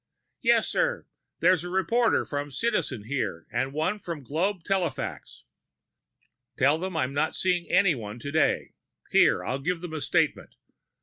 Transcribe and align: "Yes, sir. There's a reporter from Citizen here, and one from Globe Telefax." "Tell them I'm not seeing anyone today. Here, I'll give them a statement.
"Yes, 0.41 0.67
sir. 0.67 1.05
There's 1.41 1.63
a 1.63 1.69
reporter 1.69 2.25
from 2.25 2.49
Citizen 2.49 3.03
here, 3.03 3.45
and 3.51 3.71
one 3.71 3.99
from 3.99 4.23
Globe 4.23 4.63
Telefax." 4.63 5.43
"Tell 6.57 6.79
them 6.79 6.97
I'm 6.97 7.13
not 7.13 7.35
seeing 7.35 7.69
anyone 7.69 8.17
today. 8.17 8.73
Here, 9.11 9.45
I'll 9.45 9.59
give 9.59 9.81
them 9.81 9.93
a 9.93 10.01
statement. 10.01 10.55